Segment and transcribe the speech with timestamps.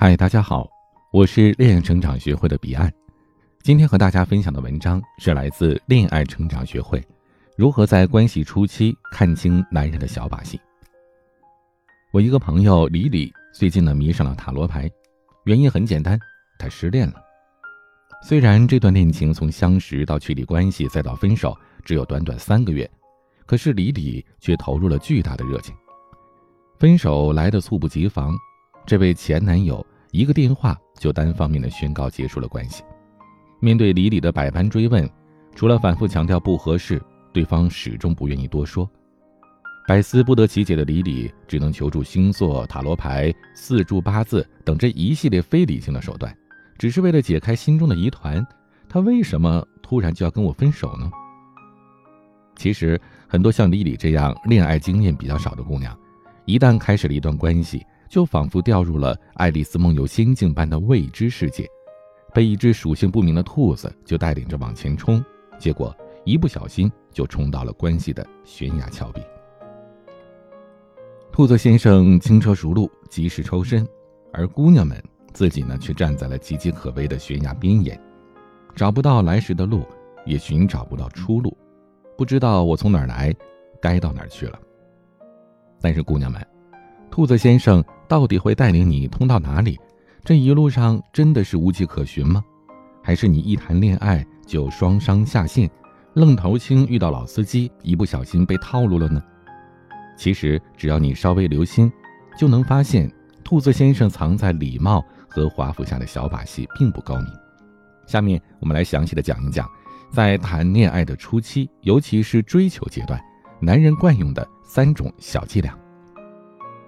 [0.00, 0.70] 嗨，大家好，
[1.10, 2.88] 我是恋爱成长学会的彼岸。
[3.64, 7.04] 今天和大家分享的文章是来自恋爱成长学会，
[7.56, 10.60] 如何在关系初期看清男人的小把戏。
[12.12, 14.88] 我一个朋友李李最近呢迷上了塔罗牌，
[15.46, 16.16] 原因很简单，
[16.60, 17.14] 他失恋了。
[18.22, 21.52] 虽然这段恋情从相识到确立关系再到分手
[21.84, 22.88] 只有短短三个月，
[23.46, 25.74] 可是李李却投入了巨大的热情。
[26.78, 28.32] 分手来的猝不及防。
[28.88, 32.82] 这位前男友一个电话就单方面的宣告结束了关系。
[33.60, 35.06] 面对李李的百般追问，
[35.54, 36.98] 除了反复强调不合适，
[37.30, 38.90] 对方始终不愿意多说。
[39.86, 46.34] 百思不得其解的李李只能求助星座、塔罗牌、四柱八字等这一系列非理性的手段，
[46.78, 48.42] 只是为了解开心中的疑团：
[48.88, 51.10] 他为什么突然就要跟我分手呢？
[52.56, 55.94] 其实，很多像李李这样恋爱经验比较少的姑娘，
[56.46, 61.68] 一旦开始了一段关系，就仿佛掉入了爱丽丝梦游仙境般的未知世界，
[62.32, 65.22] 被一只属性不明的兔子就带领着往前冲，
[65.58, 69.20] 结果一不小心就冲到了关系的悬崖峭壁。
[71.30, 73.86] 兔子先生轻车熟路，及时抽身，
[74.32, 75.00] 而姑娘们
[75.32, 78.00] 自己呢却站在了岌岌可危的悬崖边沿，
[78.74, 79.84] 找不到来时的路，
[80.24, 81.56] 也寻找不到出路，
[82.16, 83.34] 不知道我从哪儿来，
[83.80, 84.58] 该到哪儿去了。
[85.80, 86.44] 但是姑娘们。
[87.10, 89.78] 兔子先生到底会带领你通到哪里？
[90.24, 92.42] 这一路上真的是无迹可寻吗？
[93.02, 95.70] 还是你一谈恋爱就双商下线，
[96.14, 99.22] 愣头青遇到老司机，一不小心被套路了呢？
[100.16, 101.90] 其实只要你稍微留心，
[102.36, 103.10] 就能发现
[103.44, 107.26] 兔子先生藏在礼貌和华服下的小把戏并不高明。
[108.06, 109.70] 下面我们来详细的讲一讲，
[110.10, 113.18] 在谈恋爱的初期，尤其是追求阶段，
[113.60, 115.74] 男人惯用的三种小伎俩。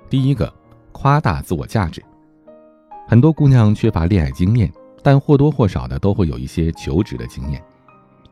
[0.08, 0.52] 第一个，
[0.92, 2.02] 夸大自我价值。
[3.08, 7.62] 很多姑娘缺乏恋爱经验，但或多或少的都会有一些求职的经验。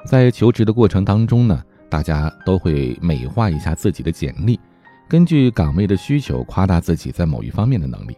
[0.06, 4.58] 在求职的过程当中呢，大家都会美化一下自己的简历，
[5.08, 8.16] 根据岗位的需求夸大自己在某一方面的能力，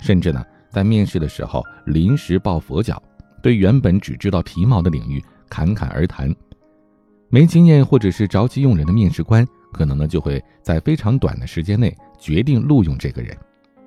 [0.00, 3.02] 甚至呢，在面试的时候临时抱佛脚，
[3.42, 6.34] 对原本只知道皮毛的领域侃侃而谈。
[7.30, 11.96] 没经验或者是着急用人的面试官，可能呢就会在非常短的时间内。
[12.18, 13.36] 决定录用这个人，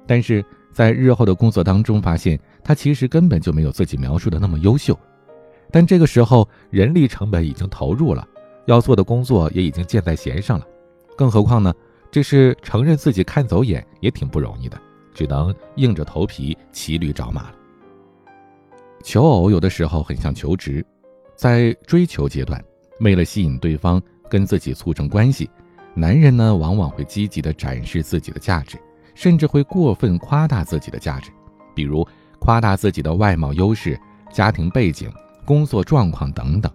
[0.08, 4.98] 但是在日后的工作当中发现，他其实根本就没有自己描述的那么优秀。
[5.72, 8.28] 但这个时候，人力成本已经投入了，
[8.66, 10.66] 要做的工作也已经箭在弦上了。
[11.18, 11.74] 更何况呢，
[12.12, 14.80] 这是承认自己看走眼也挺不容易的，
[15.14, 17.56] 只能硬着头皮骑驴找马了。
[19.04, 20.86] 求偶有的时候很像求职，
[21.36, 22.64] 在追求阶段，
[23.00, 25.50] 为了吸引对方跟自己促成关系。
[25.94, 28.78] 男人呢，往往会积极的展示自己的价值，
[29.16, 31.31] 甚至会过分夸大自己的价值，
[31.74, 32.08] 比如
[32.40, 34.00] 夸大自己的外貌优势、
[34.31, 35.12] 家庭背景、
[35.44, 36.72] 工作状况等等。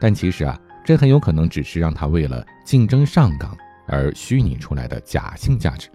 [0.00, 3.54] 但其实啊，这很有可能只是让他为了竞争上岗
[3.86, 5.90] 而虚拟出来的假性价值。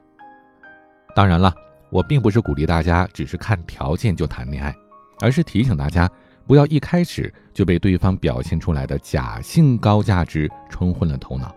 [1.16, 1.54] 当然了，
[1.90, 4.76] 我并不是鼓励大家只是看条件就谈恋爱，
[5.22, 6.10] 而是提醒大家
[6.46, 11.56] 不要一开始就被对方表现出来的假性高价值冲昏了头脑。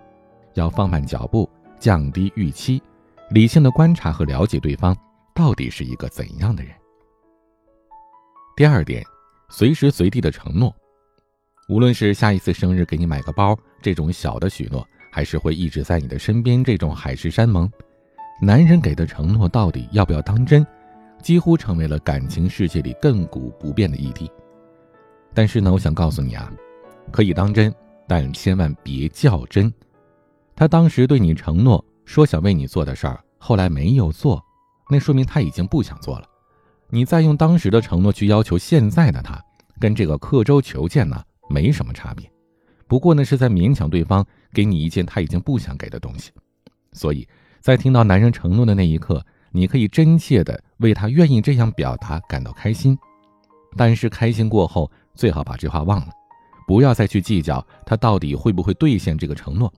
[0.54, 2.80] 要放慢脚步，降低预期，
[3.28, 4.96] 理性的观察和了解对方
[5.34, 6.72] 到底是一个怎样的人。
[8.56, 9.04] 第二点，
[9.48, 10.74] 随时随地的承诺，
[11.68, 17.68] 无论是下一次生日给你买个包这种小的许诺，还是会一直在你的身边这种海誓山盟，
[18.40, 20.64] 男人给的承诺到底要不要当真，
[21.20, 24.30] 几乎成为了感情世界里亘古不变的议题。
[25.34, 26.50] 但是呢，我想告诉你啊，
[27.10, 27.74] 可以当真，
[28.06, 29.70] 但千万别较真。
[30.54, 34.42] 他当时对你承诺说想为你做的事儿，后来没有做，
[34.88, 36.26] 那说明他已经不想做了。
[36.88, 39.38] 你再用当时的承诺去要求现在的他，
[39.80, 42.30] 跟这个刻舟求剑呢没什么差别。
[42.86, 44.24] 不过呢是在勉强对方
[44.54, 46.30] 给你一件他已经不想给的东西。
[46.92, 47.28] 所以
[47.60, 52.96] 在听到男人承诺的那一刻，你可以真切的为他愿意这样表达感到开心。
[53.76, 56.08] 但是开心过后，最好把这话忘了，
[56.68, 59.70] 不要再去计较他到底会不会兑现这个承诺。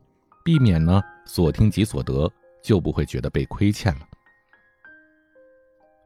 [0.49, 2.27] 避免呢，所听即所得，
[2.62, 4.00] 就不会觉得被亏欠了。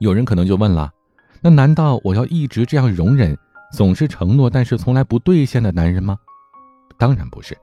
[0.00, 0.93] 有人可能就问了，
[1.41, 3.39] 那难道我要一直这样容忍
[3.73, 6.19] 总是承诺但是从来不兑现的男人吗？
[6.99, 7.56] 当然不是，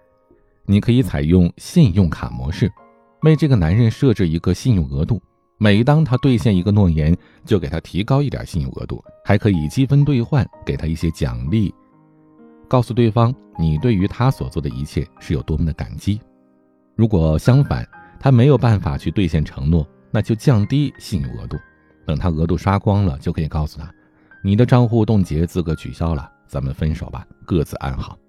[0.64, 2.72] 你可以采用信用卡模式，
[3.24, 5.22] 为这个男人设置一个信用额度，
[5.58, 11.76] 每当他兑现一个诺言，就给他提高一点信用额度，还可以积分兑换，给他一些奖励，
[12.70, 16.22] 告诉对方你对于他所做的一切是有多么的感激。
[17.00, 17.88] 如果相反，
[18.20, 21.56] 他没有办法去兑现承诺，那就降低信用额度，
[22.06, 23.90] 等他额度刷光了，就可以告诉他，
[24.44, 28.20] 你的账户冻结，资格取消了，咱们分手吧，各自安好。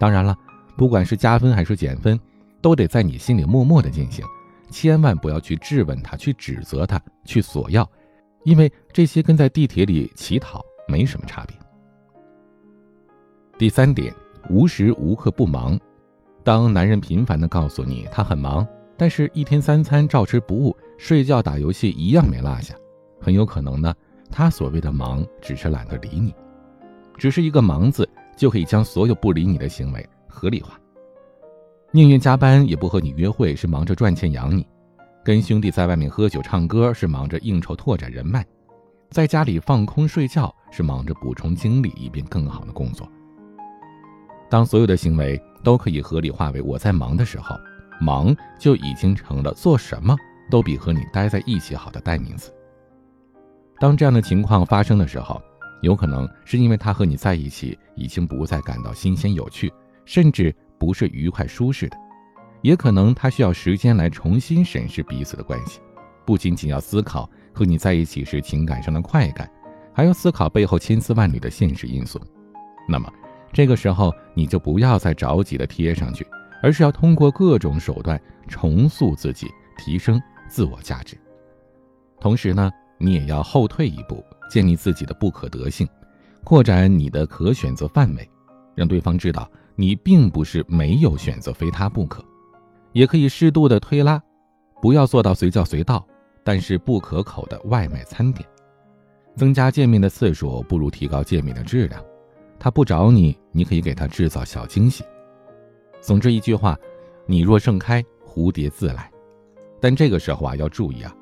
[0.00, 0.36] 当然了，
[0.76, 2.18] 不管是加分还是减分，
[2.60, 4.24] 都得在你心里默默的进行，
[4.72, 7.88] 千万不要去质问他，去指责他，去索要，
[8.42, 11.56] 因为这些跟在地铁里乞讨没什么差别。
[13.56, 14.12] 第三点，
[14.48, 15.78] 无时无刻不忙。
[16.42, 18.66] 当男人频繁的告诉你他很忙，
[18.96, 22.74] 但是一天三餐照吃不误，睡觉打游戏一样没落下，
[23.20, 23.94] 很有可能呢，
[24.30, 26.34] 他所谓的忙只是懒得理你，
[27.16, 30.78] 只是一个“忙”字就可以将所有不理你的行为合理化。
[31.92, 34.62] 宁愿加班也不和你约会，是忙着赚钱养你；
[35.24, 38.42] 跟兄弟在外面喝酒唱歌，是忙着应酬拓展人脉；
[39.10, 43.06] 在家里放空睡觉，是忙着补充精力以便更好的工作。
[44.48, 47.56] 当所有的行为都可以合理化为我在忙的时候，
[48.00, 50.16] 忙就已经成了做什么
[50.50, 52.52] 都比和你待在一起好的代名词。
[53.78, 55.40] 当这样的情况发生的时候，
[55.82, 59.72] 有可能是因为他和你在一起已经不再感到新鲜有趣，
[60.04, 61.96] 甚至不是愉快舒适的；
[62.62, 65.80] 也可能他需要时间来重新审视彼此的关系，
[66.26, 69.50] 不仅仅要思考和你在一起时情感上的快感，
[69.92, 72.20] 还要思考背后千丝万缕的现实因素。
[72.88, 73.10] 那么。
[73.52, 76.26] 这个时候，你就不要再着急的贴上去，
[76.62, 81.16] 而是要通过各种手段重塑自己，提升自我价值。
[82.20, 85.88] 同时呢，你也要后退一步，建立自己的不可得性，
[86.44, 88.28] 扩展你的可选择范围，
[88.74, 92.24] 让对方知道你并不是没有选择非他不可。
[92.92, 94.22] 也可以适度的推拉，
[94.82, 96.06] 不要做到随叫随到，
[96.44, 98.48] 但是不可口的外卖餐点。
[99.36, 102.02] 增加见面的次数，不如提高见面的质量。
[102.60, 105.02] 他不找你，你可以给他制造小惊喜。
[106.02, 106.78] 总之一句话，
[107.24, 109.10] 你若盛开，蝴蝶自来。
[109.80, 111.16] 但这个时候啊，要注意啊，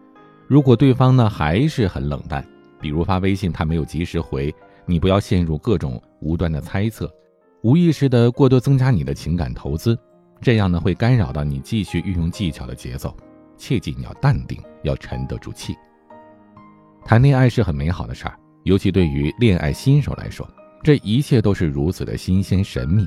[0.49, 2.44] 如果对方呢还是很冷淡，
[2.81, 4.52] 比如发微信他没有及时回，
[4.85, 7.08] 你不要陷入各种无端的猜测，
[7.62, 9.96] 无意识的过多增加你的情感投资，
[10.41, 13.17] 这样呢会干扰到你继续运用技巧的节奏。
[13.56, 15.76] 切记你要淡定，要沉得住气。
[17.05, 20.49] 谈恋爱是很美好的事儿，尤其对于恋爱新手来说。
[20.82, 23.06] 这一切都是如此的新鲜神秘，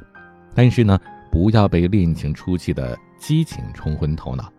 [0.54, 1.00] 但是呢，
[1.32, 4.52] 不要被恋情初期的激情冲昏头脑，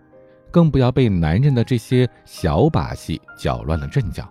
[0.50, 4.26] 更不要被男人的这些小把戏搅乱了阵脚。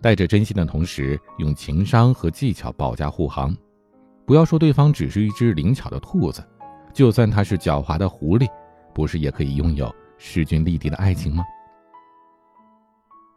[0.00, 3.56] 带着真心的同时，用情商和技巧保驾护航。
[4.26, 6.46] 不要说对方只是一只灵巧的兔子，
[6.92, 8.46] 就算他是狡猾的狐狸，
[8.94, 11.44] 不是也可以拥有势均力敌的爱情吗？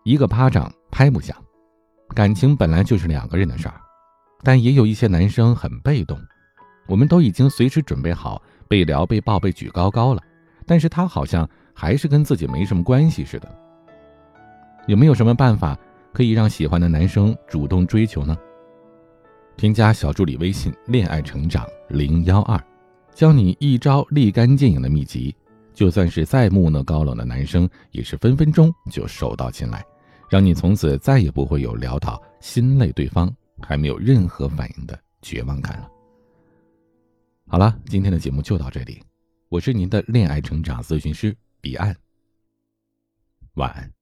[0.03, 1.35] 一个巴掌拍不响，
[2.15, 3.79] 感情本来就是两个人的事儿。
[4.47, 6.17] 但也有一些男生很被动，
[6.87, 10.21] 我们都已经随时准备好被撩、被抱、被举高高了，
[10.65, 13.55] 但是他好像还是跟自己没什么关系似的。
[14.85, 15.77] 有没有什么办法
[16.13, 18.37] 可以让喜欢的男生主动追求呢？
[19.57, 22.57] 添加小助理微信“恋爱成长零幺二”，
[23.13, 25.35] 教你一招立竿见影的秘籍，
[25.73, 29.83] 就算是再木讷高冷的男生，也是分分钟就手到擒来，
[30.29, 33.29] 让你从此再也不会有撩到心累对方。
[33.67, 35.91] 还没有任何反应的绝望感了。
[37.47, 39.03] 好了，今天的节目就到这里，
[39.49, 41.93] 我是您的恋爱成长咨询师彼岸，
[43.55, 43.96] 晚安。